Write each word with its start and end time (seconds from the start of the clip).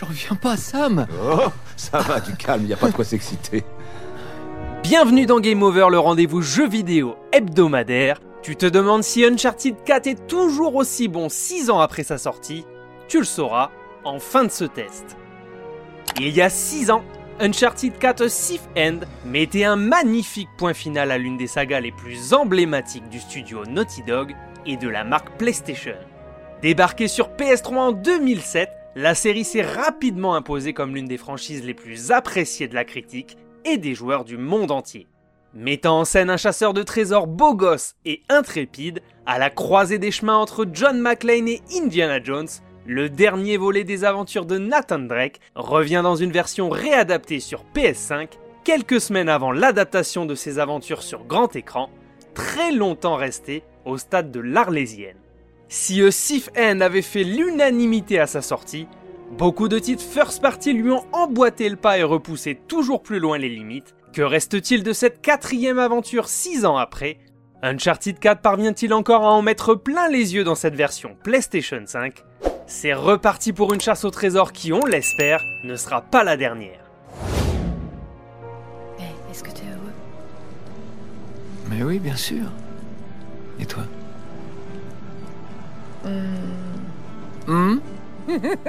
J'en 0.00 0.06
reviens 0.06 0.36
pas, 0.36 0.56
Sam 0.56 1.06
Oh, 1.22 1.50
ça 1.76 1.98
va, 1.98 2.20
du 2.20 2.34
calme, 2.34 2.64
y 2.64 2.72
a 2.72 2.76
pas 2.78 2.88
de 2.88 2.94
quoi 2.94 3.04
s'exciter. 3.04 3.64
Bienvenue 4.82 5.26
dans 5.26 5.40
Game 5.40 5.62
Over, 5.62 5.88
le 5.90 5.98
rendez-vous 5.98 6.40
jeu 6.40 6.66
vidéo 6.66 7.16
hebdomadaire. 7.32 8.18
Tu 8.42 8.56
te 8.56 8.64
demandes 8.64 9.02
si 9.02 9.26
Uncharted 9.26 9.76
4 9.84 10.06
est 10.06 10.26
toujours 10.26 10.76
aussi 10.76 11.08
bon 11.08 11.28
6 11.28 11.68
ans 11.68 11.80
après 11.80 12.02
sa 12.02 12.16
sortie 12.16 12.64
Tu 13.08 13.18
le 13.18 13.24
sauras 13.24 13.72
en 14.04 14.18
fin 14.18 14.44
de 14.44 14.50
ce 14.50 14.64
test. 14.64 15.18
Il 16.18 16.30
y 16.30 16.40
a 16.40 16.48
6 16.48 16.90
ans, 16.90 17.04
Uncharted 17.38 17.98
4 17.98 18.26
Sif 18.30 18.62
End 18.78 19.00
mettait 19.26 19.64
un 19.64 19.76
magnifique 19.76 20.48
point 20.56 20.72
final 20.72 21.10
à 21.10 21.18
l'une 21.18 21.36
des 21.36 21.46
sagas 21.46 21.80
les 21.80 21.92
plus 21.92 22.32
emblématiques 22.32 23.10
du 23.10 23.20
studio 23.20 23.66
Naughty 23.66 24.02
Dog 24.04 24.34
et 24.64 24.78
de 24.78 24.88
la 24.88 25.04
marque 25.04 25.36
PlayStation. 25.36 25.96
Débarquée 26.62 27.08
sur 27.08 27.28
PS3 27.36 27.76
en 27.76 27.92
2007, 27.92 28.70
la 28.96 29.14
série 29.14 29.44
s'est 29.44 29.62
rapidement 29.62 30.34
imposée 30.34 30.72
comme 30.72 30.94
l'une 30.94 31.06
des 31.06 31.16
franchises 31.16 31.64
les 31.64 31.74
plus 31.74 32.10
appréciées 32.10 32.68
de 32.68 32.74
la 32.74 32.84
critique 32.84 33.36
et 33.64 33.78
des 33.78 33.94
joueurs 33.94 34.24
du 34.24 34.36
monde 34.36 34.70
entier. 34.70 35.06
Mettant 35.54 36.00
en 36.00 36.04
scène 36.04 36.30
un 36.30 36.36
chasseur 36.36 36.74
de 36.74 36.82
trésors 36.82 37.26
beau 37.26 37.54
gosse 37.54 37.94
et 38.04 38.22
intrépide, 38.28 39.00
à 39.26 39.38
la 39.38 39.50
croisée 39.50 39.98
des 39.98 40.10
chemins 40.10 40.36
entre 40.36 40.66
John 40.72 41.00
McClane 41.00 41.48
et 41.48 41.60
Indiana 41.76 42.22
Jones, 42.22 42.48
le 42.86 43.08
dernier 43.08 43.56
volet 43.56 43.84
des 43.84 44.04
aventures 44.04 44.46
de 44.46 44.58
Nathan 44.58 45.00
Drake 45.00 45.40
revient 45.54 46.00
dans 46.02 46.16
une 46.16 46.32
version 46.32 46.68
réadaptée 46.68 47.40
sur 47.40 47.64
PS5 47.74 48.30
quelques 48.64 49.00
semaines 49.00 49.28
avant 49.28 49.52
l'adaptation 49.52 50.26
de 50.26 50.34
ses 50.34 50.58
aventures 50.58 51.02
sur 51.02 51.24
grand 51.24 51.54
écran, 51.54 51.90
très 52.34 52.72
longtemps 52.72 53.16
restée 53.16 53.62
au 53.84 53.98
stade 53.98 54.30
de 54.30 54.40
l'Arlésienne. 54.40 55.16
Si 55.72 56.02
A 56.02 56.10
Sif 56.10 56.48
End 56.58 56.80
avait 56.80 57.00
fait 57.00 57.22
l'unanimité 57.22 58.18
à 58.18 58.26
sa 58.26 58.42
sortie, 58.42 58.88
beaucoup 59.38 59.68
de 59.68 59.78
titres 59.78 60.02
first 60.02 60.42
party 60.42 60.72
lui 60.72 60.90
ont 60.90 61.04
emboîté 61.12 61.68
le 61.68 61.76
pas 61.76 61.96
et 61.96 62.02
repoussé 62.02 62.60
toujours 62.66 63.04
plus 63.04 63.20
loin 63.20 63.38
les 63.38 63.48
limites. 63.48 63.94
Que 64.12 64.22
reste-t-il 64.22 64.82
de 64.82 64.92
cette 64.92 65.20
quatrième 65.22 65.78
aventure 65.78 66.28
six 66.28 66.64
ans 66.64 66.76
après? 66.76 67.18
Uncharted 67.62 68.18
4 68.18 68.40
parvient-il 68.42 68.92
encore 68.92 69.22
à 69.22 69.30
en 69.30 69.42
mettre 69.42 69.76
plein 69.76 70.08
les 70.08 70.34
yeux 70.34 70.42
dans 70.42 70.56
cette 70.56 70.74
version 70.74 71.16
PlayStation 71.22 71.80
5 71.86 72.24
C'est 72.66 72.92
reparti 72.92 73.52
pour 73.52 73.72
une 73.72 73.80
chasse 73.80 74.04
au 74.04 74.10
trésor 74.10 74.50
qui, 74.50 74.72
on 74.72 74.84
l'espère, 74.84 75.40
ne 75.62 75.76
sera 75.76 76.00
pas 76.00 76.24
la 76.24 76.36
dernière. 76.36 76.90
Hey, 78.98 79.14
est-ce 79.30 79.44
que 79.44 79.50
t'es 79.50 79.62
heureux? 79.70 79.92
Mais 81.70 81.84
oui, 81.84 82.00
bien 82.00 82.16
sûr. 82.16 82.46
Et 83.60 83.66
toi? 83.66 83.84
Hmm? 86.04 87.78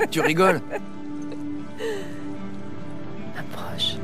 Tu 0.09 0.21
rigoles? 0.21 0.61
Approche. 3.37 3.95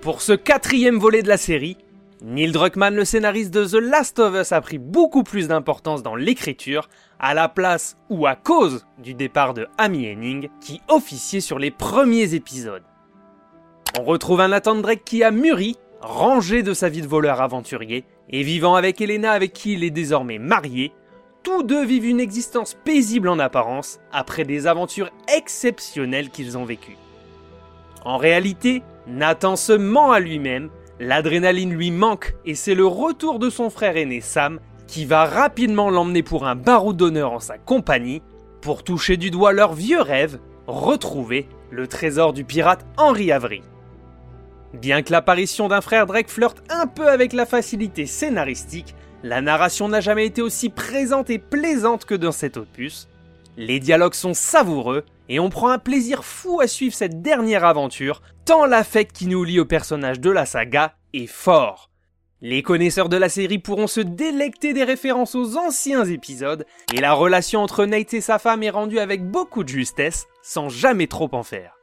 Pour 0.00 0.20
ce 0.22 0.32
quatrième 0.32 0.98
volet 0.98 1.22
de 1.22 1.28
la 1.28 1.36
série, 1.36 1.76
Neil 2.22 2.50
Druckmann, 2.50 2.94
le 2.94 3.04
scénariste 3.04 3.52
de 3.52 3.66
The 3.66 3.80
Last 3.80 4.18
of 4.18 4.34
Us, 4.34 4.52
a 4.52 4.60
pris 4.60 4.78
beaucoup 4.78 5.22
plus 5.22 5.48
d'importance 5.48 6.02
dans 6.02 6.16
l'écriture, 6.16 6.88
à 7.18 7.34
la 7.34 7.48
place 7.48 7.96
ou 8.08 8.26
à 8.26 8.36
cause 8.36 8.86
du 8.98 9.14
départ 9.14 9.54
de 9.54 9.68
Amy 9.78 10.10
Henning, 10.10 10.48
qui 10.60 10.80
officiait 10.88 11.40
sur 11.40 11.58
les 11.58 11.70
premiers 11.70 12.34
épisodes. 12.34 12.84
On 13.98 14.04
retrouve 14.04 14.40
un 14.40 14.48
Nathan 14.48 14.76
Drake 14.76 15.04
qui 15.04 15.22
a 15.22 15.30
mûri, 15.30 15.76
rangé 16.00 16.62
de 16.62 16.74
sa 16.74 16.88
vie 16.88 17.02
de 17.02 17.06
voleur 17.06 17.40
aventurier, 17.40 18.04
et 18.28 18.42
vivant 18.42 18.74
avec 18.74 19.00
Elena 19.00 19.32
avec 19.32 19.52
qui 19.52 19.74
il 19.74 19.84
est 19.84 19.90
désormais 19.90 20.38
marié, 20.38 20.92
tous 21.46 21.62
deux 21.62 21.84
vivent 21.84 22.06
une 22.06 22.18
existence 22.18 22.74
paisible 22.74 23.28
en 23.28 23.38
apparence, 23.38 24.00
après 24.10 24.42
des 24.42 24.66
aventures 24.66 25.10
exceptionnelles 25.32 26.30
qu'ils 26.30 26.58
ont 26.58 26.64
vécues. 26.64 26.96
En 28.04 28.16
réalité, 28.16 28.82
Nathan 29.06 29.54
se 29.54 29.72
ment 29.72 30.10
à 30.10 30.18
lui-même, 30.18 30.70
l'adrénaline 30.98 31.72
lui 31.72 31.92
manque 31.92 32.34
et 32.46 32.56
c'est 32.56 32.74
le 32.74 32.84
retour 32.84 33.38
de 33.38 33.48
son 33.48 33.70
frère 33.70 33.96
aîné 33.96 34.20
Sam 34.20 34.58
qui 34.88 35.04
va 35.04 35.24
rapidement 35.24 35.88
l'emmener 35.88 36.24
pour 36.24 36.48
un 36.48 36.56
barreau 36.56 36.92
d'honneur 36.92 37.30
en 37.30 37.38
sa 37.38 37.58
compagnie 37.58 38.22
pour 38.60 38.82
toucher 38.82 39.16
du 39.16 39.30
doigt 39.30 39.52
leur 39.52 39.72
vieux 39.72 40.02
rêve, 40.02 40.40
retrouver 40.66 41.48
le 41.70 41.86
trésor 41.86 42.32
du 42.32 42.42
pirate 42.42 42.84
Henri 42.96 43.30
Avery. 43.30 43.62
Bien 44.74 45.02
que 45.02 45.12
l'apparition 45.12 45.68
d'un 45.68 45.80
frère 45.80 46.06
Drake 46.06 46.28
flirte 46.28 46.64
un 46.70 46.88
peu 46.88 47.08
avec 47.08 47.32
la 47.32 47.46
facilité 47.46 48.04
scénaristique, 48.06 48.96
la 49.22 49.40
narration 49.40 49.88
n'a 49.88 50.00
jamais 50.00 50.26
été 50.26 50.42
aussi 50.42 50.68
présente 50.68 51.30
et 51.30 51.38
plaisante 51.38 52.04
que 52.04 52.14
dans 52.14 52.32
cet 52.32 52.56
opus. 52.56 53.08
Les 53.56 53.80
dialogues 53.80 54.14
sont 54.14 54.34
savoureux 54.34 55.04
et 55.28 55.40
on 55.40 55.50
prend 55.50 55.70
un 55.70 55.78
plaisir 55.78 56.24
fou 56.24 56.60
à 56.60 56.66
suivre 56.66 56.94
cette 56.94 57.22
dernière 57.22 57.64
aventure, 57.64 58.22
tant 58.44 58.66
l'affect 58.66 59.16
qui 59.16 59.26
nous 59.26 59.44
lie 59.44 59.60
au 59.60 59.64
personnage 59.64 60.20
de 60.20 60.30
la 60.30 60.46
saga 60.46 60.94
est 61.12 61.26
fort. 61.26 61.90
Les 62.42 62.62
connaisseurs 62.62 63.08
de 63.08 63.16
la 63.16 63.30
série 63.30 63.58
pourront 63.58 63.86
se 63.86 64.00
délecter 64.00 64.74
des 64.74 64.84
références 64.84 65.34
aux 65.34 65.56
anciens 65.56 66.04
épisodes, 66.04 66.66
et 66.92 67.00
la 67.00 67.14
relation 67.14 67.62
entre 67.62 67.86
Nate 67.86 68.12
et 68.12 68.20
sa 68.20 68.38
femme 68.38 68.62
est 68.62 68.70
rendue 68.70 68.98
avec 68.98 69.24
beaucoup 69.24 69.64
de 69.64 69.68
justesse, 69.68 70.26
sans 70.42 70.68
jamais 70.68 71.06
trop 71.06 71.30
en 71.32 71.42
faire. 71.42 71.75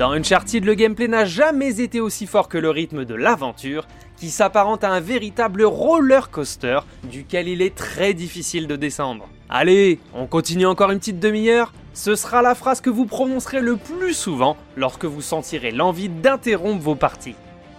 Dans 0.00 0.12
Uncharted, 0.12 0.64
le 0.64 0.72
gameplay 0.72 1.08
n'a 1.08 1.26
jamais 1.26 1.78
été 1.78 2.00
aussi 2.00 2.26
fort 2.26 2.48
que 2.48 2.56
le 2.56 2.70
rythme 2.70 3.04
de 3.04 3.14
l'aventure, 3.14 3.86
qui 4.16 4.30
s'apparente 4.30 4.82
à 4.82 4.88
un 4.88 5.00
véritable 5.00 5.62
roller 5.62 6.30
coaster 6.30 6.80
duquel 7.04 7.48
il 7.48 7.60
est 7.60 7.74
très 7.74 8.14
difficile 8.14 8.66
de 8.66 8.76
descendre. 8.76 9.28
Allez, 9.50 9.98
on 10.14 10.26
continue 10.26 10.64
encore 10.64 10.90
une 10.90 11.00
petite 11.00 11.20
demi-heure 11.20 11.74
Ce 11.92 12.14
sera 12.14 12.40
la 12.40 12.54
phrase 12.54 12.80
que 12.80 12.88
vous 12.88 13.04
prononcerez 13.04 13.60
le 13.60 13.76
plus 13.76 14.14
souvent 14.14 14.56
lorsque 14.74 15.04
vous 15.04 15.20
sentirez 15.20 15.70
l'envie 15.70 16.08
d'interrompre 16.08 16.82
vos 16.82 16.94
parties. 16.94 17.36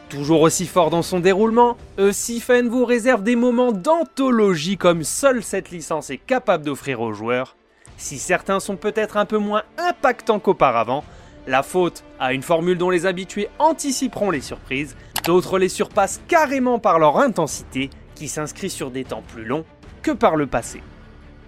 Toujours 0.07 0.41
aussi 0.41 0.67
fort 0.67 0.91
dans 0.91 1.01
son 1.01 1.21
déroulement, 1.21 1.75
Sifen 2.11 2.69
vous 2.69 2.85
réserve 2.85 3.23
des 3.23 3.35
moments 3.35 3.71
d'anthologie 3.71 4.77
comme 4.77 5.03
seule 5.03 5.41
cette 5.41 5.71
licence 5.71 6.11
est 6.11 6.19
capable 6.19 6.65
d'offrir 6.65 7.01
aux 7.01 7.13
joueurs. 7.13 7.55
Si 7.97 8.19
certains 8.19 8.59
sont 8.59 8.75
peut-être 8.75 9.17
un 9.17 9.25
peu 9.25 9.39
moins 9.39 9.63
impactants 9.79 10.39
qu'auparavant, 10.39 11.03
la 11.47 11.63
faute 11.63 12.03
à 12.19 12.33
une 12.33 12.43
formule 12.43 12.77
dont 12.77 12.89
les 12.89 13.05
habitués 13.05 13.49
anticiperont 13.59 14.31
les 14.31 14.41
surprises, 14.41 14.95
d'autres 15.25 15.59
les 15.59 15.69
surpassent 15.69 16.21
carrément 16.27 16.79
par 16.79 16.99
leur 16.99 17.17
intensité 17.19 17.89
qui 18.15 18.27
s'inscrit 18.27 18.69
sur 18.69 18.91
des 18.91 19.03
temps 19.03 19.23
plus 19.27 19.45
longs 19.45 19.65
que 20.01 20.11
par 20.11 20.35
le 20.35 20.47
passé. 20.47 20.81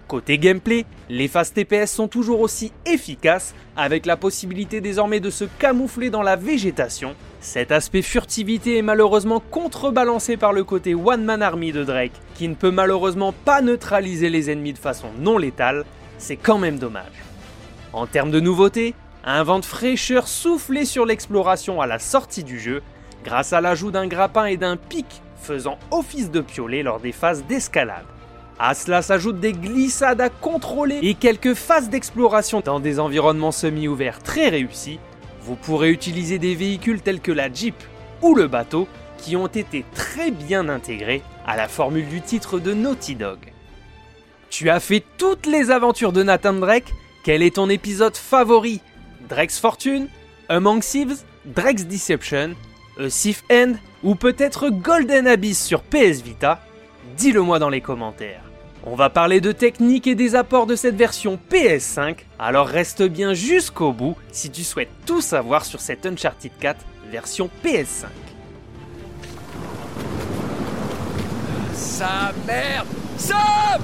Côté 0.08 0.38
gameplay, 0.38 0.84
les 1.08 1.28
phases 1.28 1.52
TPS 1.52 1.90
sont 1.90 2.08
toujours 2.08 2.40
aussi 2.40 2.72
efficaces, 2.84 3.54
avec 3.74 4.04
la 4.04 4.16
possibilité 4.18 4.80
désormais 4.80 5.20
de 5.20 5.30
se 5.30 5.44
camoufler 5.58 6.10
dans 6.10 6.22
la 6.22 6.36
végétation. 6.36 7.14
Cet 7.40 7.72
aspect 7.72 8.02
furtivité 8.02 8.76
est 8.78 8.82
malheureusement 8.82 9.40
contrebalancé 9.40 10.36
par 10.36 10.52
le 10.52 10.62
côté 10.62 10.94
One 10.94 11.24
Man 11.24 11.42
Army 11.42 11.72
de 11.72 11.84
Drake, 11.84 12.12
qui 12.34 12.48
ne 12.48 12.54
peut 12.54 12.70
malheureusement 12.70 13.32
pas 13.32 13.62
neutraliser 13.62 14.28
les 14.28 14.50
ennemis 14.50 14.74
de 14.74 14.78
façon 14.78 15.08
non 15.18 15.38
létale, 15.38 15.84
c'est 16.18 16.36
quand 16.36 16.58
même 16.58 16.78
dommage. 16.78 17.24
En 17.92 18.06
termes 18.06 18.30
de 18.30 18.40
nouveautés, 18.40 18.94
un 19.26 19.42
vent 19.42 19.58
de 19.58 19.64
fraîcheur 19.64 20.28
soufflé 20.28 20.84
sur 20.84 21.06
l'exploration 21.06 21.80
à 21.80 21.86
la 21.86 21.98
sortie 21.98 22.44
du 22.44 22.60
jeu, 22.60 22.82
grâce 23.24 23.52
à 23.52 23.60
l'ajout 23.60 23.90
d'un 23.90 24.06
grappin 24.06 24.44
et 24.44 24.58
d'un 24.58 24.76
pic 24.76 25.06
faisant 25.40 25.78
office 25.90 26.30
de 26.30 26.40
piolet 26.40 26.82
lors 26.82 27.00
des 27.00 27.12
phases 27.12 27.44
d'escalade. 27.44 28.04
À 28.58 28.74
cela 28.74 29.02
s'ajoutent 29.02 29.40
des 29.40 29.52
glissades 29.52 30.20
à 30.20 30.28
contrôler 30.28 30.98
et 31.02 31.14
quelques 31.14 31.54
phases 31.54 31.88
d'exploration 31.88 32.60
dans 32.60 32.80
des 32.80 33.00
environnements 33.00 33.50
semi-ouverts 33.50 34.22
très 34.22 34.48
réussis. 34.48 35.00
Vous 35.42 35.56
pourrez 35.56 35.90
utiliser 35.90 36.38
des 36.38 36.54
véhicules 36.54 37.00
tels 37.00 37.20
que 37.20 37.32
la 37.32 37.52
Jeep 37.52 37.74
ou 38.22 38.34
le 38.34 38.46
bateau 38.46 38.86
qui 39.18 39.36
ont 39.36 39.48
été 39.48 39.84
très 39.94 40.30
bien 40.30 40.68
intégrés 40.68 41.22
à 41.46 41.56
la 41.56 41.66
formule 41.66 42.08
du 42.08 42.20
titre 42.20 42.60
de 42.60 42.74
Naughty 42.74 43.16
Dog. 43.16 43.38
Tu 44.50 44.70
as 44.70 44.80
fait 44.80 45.02
toutes 45.18 45.46
les 45.46 45.70
aventures 45.70 46.12
de 46.12 46.22
Nathan 46.22 46.52
Drake? 46.52 46.92
Quel 47.24 47.42
est 47.42 47.56
ton 47.56 47.68
épisode 47.70 48.16
favori? 48.16 48.80
Drake's 49.28 49.58
Fortune, 49.58 50.08
Among 50.48 50.80
Thieves, 50.80 51.24
Drake's 51.46 51.86
Deception, 51.86 52.54
A 52.98 53.08
Sif 53.08 53.42
End 53.50 53.74
ou 54.02 54.14
peut-être 54.14 54.70
Golden 54.70 55.26
Abyss 55.26 55.62
sur 55.62 55.82
PS 55.82 56.22
Vita 56.22 56.60
Dis-le 57.16 57.42
moi 57.42 57.58
dans 57.58 57.68
les 57.68 57.80
commentaires. 57.80 58.42
On 58.86 58.96
va 58.96 59.08
parler 59.08 59.40
de 59.40 59.52
technique 59.52 60.06
et 60.06 60.14
des 60.14 60.34
apports 60.34 60.66
de 60.66 60.76
cette 60.76 60.96
version 60.96 61.38
PS5, 61.50 62.16
alors 62.38 62.66
reste 62.66 63.02
bien 63.02 63.32
jusqu'au 63.32 63.92
bout 63.92 64.16
si 64.30 64.50
tu 64.50 64.62
souhaites 64.62 64.90
tout 65.06 65.22
savoir 65.22 65.64
sur 65.64 65.80
cette 65.80 66.04
Uncharted 66.04 66.52
4 66.60 66.84
version 67.10 67.48
PS5. 67.64 68.06
Sa 71.72 72.32
merde 72.46 72.86
Sam 73.16 73.80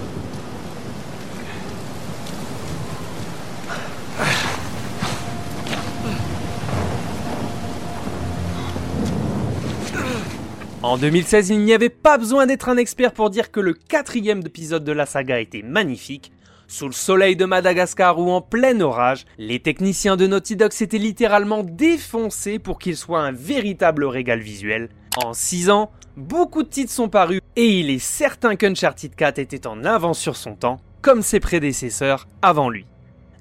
En 10.90 10.98
2016, 10.98 11.50
il 11.50 11.60
n'y 11.60 11.72
avait 11.72 11.88
pas 11.88 12.18
besoin 12.18 12.46
d'être 12.46 12.68
un 12.68 12.76
expert 12.76 13.12
pour 13.12 13.30
dire 13.30 13.52
que 13.52 13.60
le 13.60 13.74
quatrième 13.74 14.40
épisode 14.40 14.82
de 14.82 14.90
la 14.90 15.06
saga 15.06 15.38
était 15.38 15.62
magnifique. 15.62 16.32
Sous 16.66 16.86
le 16.86 16.92
soleil 16.92 17.36
de 17.36 17.44
Madagascar 17.44 18.18
ou 18.18 18.28
en 18.32 18.40
plein 18.40 18.80
orage, 18.80 19.24
les 19.38 19.60
techniciens 19.60 20.16
de 20.16 20.26
Naughty 20.26 20.56
Dog 20.56 20.72
s'étaient 20.72 20.98
littéralement 20.98 21.62
défoncés 21.62 22.58
pour 22.58 22.80
qu'il 22.80 22.96
soit 22.96 23.20
un 23.20 23.30
véritable 23.30 24.04
régal 24.04 24.40
visuel. 24.40 24.88
En 25.24 25.32
6 25.32 25.70
ans, 25.70 25.92
beaucoup 26.16 26.64
de 26.64 26.68
titres 26.68 26.90
sont 26.90 27.08
parus 27.08 27.40
et 27.54 27.68
il 27.78 27.88
est 27.88 28.00
certain 28.00 28.56
qu'Uncharted 28.56 29.14
4 29.14 29.38
était 29.38 29.68
en 29.68 29.84
avance 29.84 30.18
sur 30.18 30.34
son 30.34 30.56
temps, 30.56 30.80
comme 31.02 31.22
ses 31.22 31.38
prédécesseurs 31.38 32.26
avant 32.42 32.68
lui. 32.68 32.84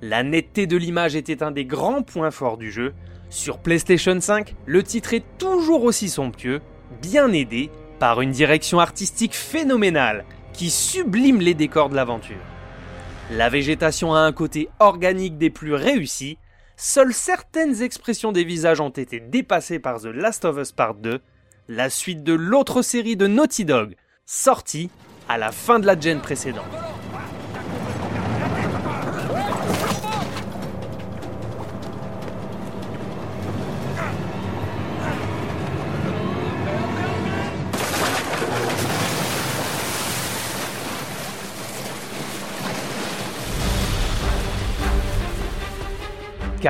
La 0.03 0.21
netteté 0.21 0.67
de 0.67 0.77
l'image 0.77 1.15
était 1.15 1.41
un 1.41 1.49
des 1.49 1.65
grands 1.65 2.03
points 2.03 2.29
forts 2.29 2.59
du 2.59 2.71
jeu. 2.71 2.93
Sur 3.31 3.57
PlayStation 3.57 4.21
5, 4.21 4.53
le 4.67 4.83
titre 4.83 5.15
est 5.15 5.25
toujours 5.39 5.83
aussi 5.83 6.09
somptueux, 6.09 6.61
bien 7.01 7.31
aidé 7.33 7.69
par 7.99 8.21
une 8.21 8.31
direction 8.31 8.79
artistique 8.79 9.35
phénoménale 9.35 10.25
qui 10.53 10.69
sublime 10.69 11.39
les 11.39 11.53
décors 11.53 11.89
de 11.89 11.95
l'aventure. 11.95 12.37
La 13.31 13.49
végétation 13.49 14.15
a 14.15 14.19
un 14.19 14.31
côté 14.31 14.69
organique 14.79 15.37
des 15.37 15.49
plus 15.49 15.73
réussis, 15.73 16.37
seules 16.77 17.13
certaines 17.13 17.81
expressions 17.81 18.31
des 18.31 18.43
visages 18.43 18.81
ont 18.81 18.89
été 18.89 19.19
dépassées 19.19 19.79
par 19.79 20.01
The 20.01 20.05
Last 20.05 20.45
of 20.45 20.57
Us 20.57 20.71
Part 20.71 20.95
2, 20.95 21.19
la 21.67 21.89
suite 21.89 22.23
de 22.23 22.33
l'autre 22.33 22.81
série 22.81 23.15
de 23.15 23.27
Naughty 23.27 23.65
Dog, 23.65 23.95
sortie 24.25 24.89
à 25.27 25.37
la 25.37 25.51
fin 25.51 25.79
de 25.79 25.85
la 25.85 25.99
gen 25.99 26.19
précédente. 26.19 26.88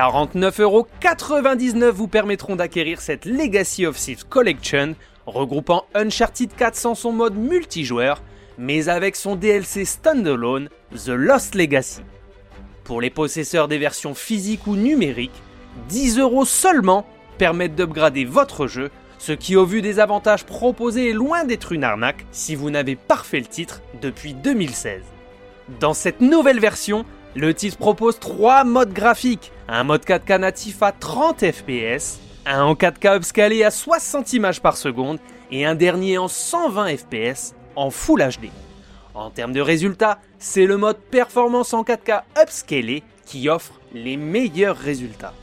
49,99€ 0.00 1.90
vous 1.90 2.08
permettront 2.08 2.56
d'acquérir 2.56 3.02
cette 3.02 3.26
Legacy 3.26 3.84
of 3.84 3.98
Thieves 3.98 4.24
Collection, 4.26 4.94
regroupant 5.26 5.84
Uncharted 5.94 6.54
4 6.56 6.74
sans 6.74 6.94
son 6.94 7.12
mode 7.12 7.36
multijoueur, 7.36 8.22
mais 8.56 8.88
avec 8.88 9.14
son 9.14 9.36
DLC 9.36 9.84
standalone, 9.84 10.70
The 10.94 11.08
Lost 11.08 11.54
Legacy. 11.54 12.00
Pour 12.82 13.02
les 13.02 13.10
possesseurs 13.10 13.68
des 13.68 13.76
versions 13.76 14.14
physiques 14.14 14.66
ou 14.66 14.74
numériques, 14.74 15.42
10€ 15.90 16.46
seulement 16.46 17.06
permettent 17.36 17.76
d'upgrader 17.76 18.24
votre 18.24 18.66
jeu, 18.66 18.90
ce 19.18 19.32
qui 19.32 19.54
au 19.54 19.66
vu 19.66 19.82
des 19.82 20.00
avantages 20.00 20.46
proposés 20.46 21.10
est 21.10 21.14
loin 21.14 21.44
d'être 21.44 21.72
une 21.72 21.84
arnaque 21.84 22.24
si 22.32 22.54
vous 22.54 22.70
n'avez 22.70 22.96
pas 22.96 23.16
refait 23.16 23.40
le 23.40 23.44
titre 23.44 23.82
depuis 24.00 24.32
2016. 24.32 25.02
Dans 25.78 25.92
cette 25.92 26.22
nouvelle 26.22 26.58
version, 26.58 27.04
le 27.36 27.54
titre 27.54 27.78
propose 27.78 28.18
trois 28.18 28.64
modes 28.64 28.92
graphiques. 28.92 29.52
Un 29.68 29.84
mode 29.84 30.04
4K 30.04 30.38
natif 30.38 30.82
à 30.82 30.92
30 30.92 31.44
fps, 31.52 32.18
un 32.46 32.62
en 32.62 32.74
4K 32.74 33.16
upscalé 33.16 33.62
à 33.64 33.70
60 33.70 34.32
images 34.32 34.60
par 34.60 34.76
seconde 34.76 35.18
et 35.50 35.64
un 35.64 35.74
dernier 35.74 36.18
en 36.18 36.28
120 36.28 36.96
fps 36.96 37.54
en 37.76 37.90
Full 37.90 38.20
HD. 38.20 38.50
En 39.14 39.30
termes 39.30 39.52
de 39.52 39.60
résultats, 39.60 40.18
c'est 40.38 40.66
le 40.66 40.76
mode 40.76 40.98
performance 40.98 41.74
en 41.74 41.82
4K 41.82 42.22
upscalé 42.40 43.02
qui 43.26 43.48
offre 43.48 43.74
les 43.92 44.16
meilleurs 44.16 44.76
résultats. 44.76 45.34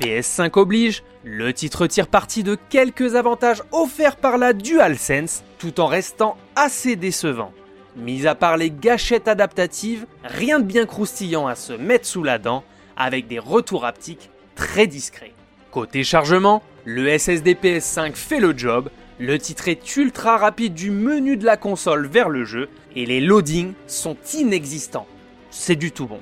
PS5 0.00 0.56
oblige, 0.58 1.02
le 1.24 1.52
titre 1.52 1.88
tire 1.88 2.06
parti 2.06 2.44
de 2.44 2.56
quelques 2.70 3.16
avantages 3.16 3.62
offerts 3.72 4.16
par 4.16 4.38
la 4.38 4.52
DualSense 4.52 5.42
tout 5.58 5.80
en 5.80 5.86
restant 5.86 6.36
assez 6.54 6.94
décevant. 6.94 7.52
Mis 7.98 8.28
à 8.28 8.36
part 8.36 8.56
les 8.56 8.70
gâchettes 8.70 9.26
adaptatives, 9.26 10.06
rien 10.22 10.60
de 10.60 10.64
bien 10.64 10.86
croustillant 10.86 11.48
à 11.48 11.56
se 11.56 11.72
mettre 11.72 12.06
sous 12.06 12.22
la 12.22 12.38
dent, 12.38 12.62
avec 12.96 13.26
des 13.26 13.40
retours 13.40 13.84
haptiques 13.84 14.30
très 14.54 14.86
discrets. 14.86 15.32
Côté 15.72 16.04
chargement, 16.04 16.62
le 16.84 17.18
SSD 17.18 17.54
PS5 17.54 18.14
fait 18.14 18.38
le 18.38 18.56
job, 18.56 18.88
le 19.18 19.36
titre 19.36 19.66
est 19.66 19.96
ultra 19.96 20.36
rapide 20.36 20.74
du 20.74 20.92
menu 20.92 21.36
de 21.36 21.44
la 21.44 21.56
console 21.56 22.06
vers 22.06 22.28
le 22.28 22.44
jeu, 22.44 22.68
et 22.94 23.04
les 23.04 23.20
loadings 23.20 23.72
sont 23.88 24.16
inexistants. 24.32 25.08
C'est 25.50 25.76
du 25.76 25.90
tout 25.90 26.06
bon. 26.06 26.20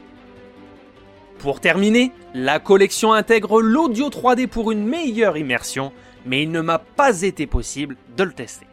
Pour 1.39 1.61
terminer, 1.61 2.11
la 2.33 2.59
collection 2.59 3.13
intègre 3.13 3.61
l'audio 3.61 4.09
3D 4.09 4.47
pour 4.47 4.73
une 4.73 4.87
meilleure 4.87 5.37
immersion, 5.37 5.93
mais 6.25 6.43
il 6.43 6.51
ne 6.51 6.63
m'a 6.63 6.79
pas 6.79 7.21
été 7.21 7.47
possible 7.47 7.97
de 8.17 8.25
le 8.25 8.33
tester. 8.33 8.67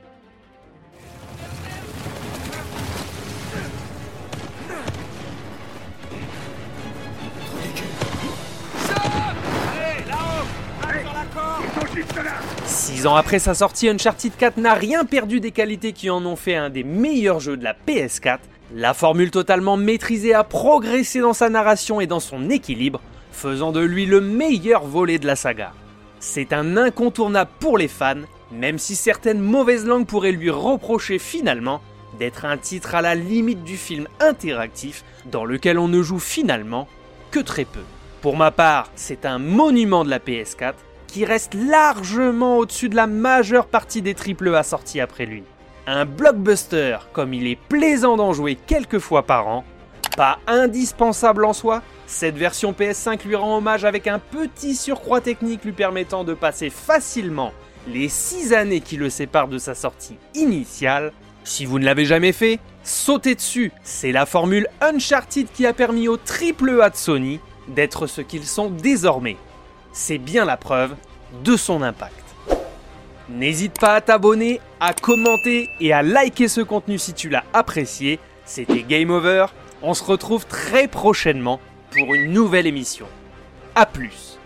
Six 12.65 13.07
ans 13.07 13.15
après 13.15 13.39
sa 13.39 13.53
sortie, 13.53 13.89
Uncharted 13.89 14.35
4 14.37 14.57
n'a 14.57 14.73
rien 14.73 15.05
perdu 15.05 15.39
des 15.39 15.51
qualités 15.51 15.93
qui 15.93 16.09
en 16.09 16.25
ont 16.25 16.35
fait 16.35 16.55
un 16.55 16.69
des 16.69 16.83
meilleurs 16.83 17.39
jeux 17.39 17.57
de 17.57 17.63
la 17.63 17.73
PS4. 17.73 18.39
La 18.73 18.93
formule 18.93 19.31
totalement 19.31 19.77
maîtrisée 19.77 20.33
a 20.33 20.43
progressé 20.43 21.19
dans 21.19 21.33
sa 21.33 21.49
narration 21.49 22.01
et 22.01 22.07
dans 22.07 22.19
son 22.19 22.49
équilibre, 22.49 23.01
faisant 23.31 23.71
de 23.71 23.81
lui 23.81 24.05
le 24.05 24.21
meilleur 24.21 24.85
volet 24.85 25.19
de 25.19 25.27
la 25.27 25.35
saga. 25.35 25.73
C'est 26.19 26.53
un 26.53 26.77
incontournable 26.77 27.51
pour 27.59 27.77
les 27.77 27.87
fans, 27.87 28.21
même 28.51 28.79
si 28.79 28.95
certaines 28.95 29.41
mauvaises 29.41 29.85
langues 29.85 30.07
pourraient 30.07 30.31
lui 30.31 30.49
reprocher 30.49 31.19
finalement 31.19 31.81
d'être 32.17 32.45
un 32.45 32.57
titre 32.57 32.95
à 32.95 33.01
la 33.01 33.15
limite 33.15 33.63
du 33.63 33.77
film 33.77 34.07
interactif 34.19 35.03
dans 35.25 35.45
lequel 35.45 35.77
on 35.77 35.87
ne 35.87 36.01
joue 36.01 36.19
finalement 36.19 36.87
que 37.31 37.39
très 37.39 37.65
peu. 37.65 37.81
Pour 38.21 38.37
ma 38.37 38.51
part, 38.51 38.89
c'est 38.95 39.25
un 39.25 39.39
monument 39.39 40.05
de 40.05 40.09
la 40.09 40.19
PS4 40.19 40.73
qui 41.13 41.25
reste 41.25 41.53
largement 41.53 42.57
au-dessus 42.57 42.89
de 42.89 42.95
la 42.95 43.05
majeure 43.05 43.67
partie 43.67 44.01
des 44.01 44.15
triple 44.15 44.55
A 44.55 44.63
sortis 44.63 44.99
après 44.99 45.27
lui. 45.27 45.43
Un 45.85 46.05
blockbuster 46.05 46.97
comme 47.13 47.35
il 47.35 47.45
est 47.45 47.59
plaisant 47.69 48.17
d'en 48.17 48.33
jouer 48.33 48.55
quelques 48.55 48.97
fois 48.97 49.21
par 49.21 49.47
an, 49.47 49.63
pas 50.17 50.39
indispensable 50.47 51.45
en 51.45 51.53
soi, 51.53 51.83
cette 52.07 52.35
version 52.35 52.71
PS5 52.71 53.27
lui 53.27 53.35
rend 53.35 53.57
hommage 53.57 53.85
avec 53.85 54.07
un 54.07 54.17
petit 54.17 54.73
surcroît 54.73 55.21
technique 55.21 55.63
lui 55.63 55.71
permettant 55.71 56.23
de 56.23 56.33
passer 56.33 56.71
facilement 56.71 57.53
les 57.87 58.09
6 58.09 58.51
années 58.53 58.81
qui 58.81 58.97
le 58.97 59.11
séparent 59.11 59.47
de 59.47 59.59
sa 59.59 59.75
sortie 59.75 60.17
initiale. 60.33 61.13
Si 61.43 61.65
vous 61.65 61.77
ne 61.77 61.85
l'avez 61.85 62.05
jamais 62.05 62.31
fait, 62.31 62.59
sautez 62.83 63.35
dessus, 63.35 63.71
c'est 63.83 64.11
la 64.11 64.25
formule 64.25 64.67
Uncharted 64.81 65.47
qui 65.53 65.67
a 65.67 65.73
permis 65.73 66.07
au 66.07 66.17
triple 66.17 66.81
A 66.81 66.89
de 66.89 66.95
Sony 66.95 67.39
d'être 67.67 68.07
ce 68.07 68.21
qu'ils 68.21 68.47
sont 68.47 68.71
désormais 68.71 69.37
c'est 69.93 70.17
bien 70.17 70.43
la 70.43 70.57
preuve 70.57 70.95
de 71.43 71.55
son 71.55 71.81
impact. 71.81 72.15
N'hésite 73.29 73.79
pas 73.79 73.95
à 73.95 74.01
t'abonner, 74.01 74.59
à 74.79 74.93
commenter 74.93 75.69
et 75.79 75.93
à 75.93 76.01
liker 76.01 76.49
ce 76.49 76.61
contenu 76.61 76.97
si 76.97 77.13
tu 77.13 77.29
l'as 77.29 77.45
apprécié. 77.53 78.19
C'était 78.43 78.83
Game 78.83 79.11
Over. 79.11 79.45
On 79.81 79.93
se 79.93 80.03
retrouve 80.03 80.45
très 80.45 80.87
prochainement 80.89 81.61
pour 81.91 82.13
une 82.13 82.33
nouvelle 82.33 82.67
émission. 82.67 83.05
A 83.75 83.85
plus 83.85 84.39